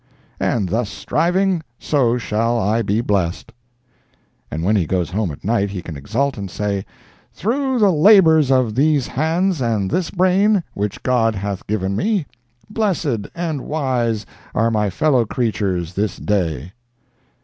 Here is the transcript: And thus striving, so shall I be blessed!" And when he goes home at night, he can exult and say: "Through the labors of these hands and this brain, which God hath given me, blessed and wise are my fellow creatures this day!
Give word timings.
And 0.39 0.69
thus 0.69 0.89
striving, 0.89 1.61
so 1.77 2.17
shall 2.17 2.57
I 2.57 2.81
be 2.81 3.01
blessed!" 3.01 3.51
And 4.49 4.63
when 4.63 4.75
he 4.75 4.87
goes 4.87 5.11
home 5.11 5.29
at 5.29 5.43
night, 5.43 5.69
he 5.69 5.83
can 5.83 5.95
exult 5.95 6.39
and 6.39 6.49
say: 6.49 6.85
"Through 7.33 7.77
the 7.77 7.91
labors 7.93 8.49
of 8.49 8.73
these 8.73 9.05
hands 9.05 9.61
and 9.61 9.91
this 9.91 10.09
brain, 10.09 10.63
which 10.73 11.03
God 11.03 11.35
hath 11.35 11.67
given 11.67 11.95
me, 11.95 12.25
blessed 12.67 13.27
and 13.35 13.61
wise 13.61 14.25
are 14.55 14.71
my 14.71 14.89
fellow 14.89 15.23
creatures 15.23 15.93
this 15.93 16.17
day! 16.17 16.71